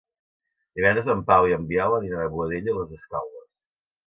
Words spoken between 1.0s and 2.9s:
en Pau i en Biel aniran a Boadella i